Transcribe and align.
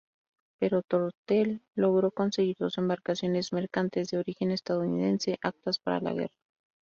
Pero 0.59 0.81
Tortel 0.81 1.61
logró 1.75 2.09
conseguir 2.09 2.55
dos 2.57 2.79
embarcaciones 2.79 3.53
mercantes 3.53 4.09
de 4.09 4.17
origen 4.17 4.49
estadounidense 4.49 5.37
actas 5.43 5.77
para 5.77 5.99
la 6.01 6.11
guerra. 6.13 6.33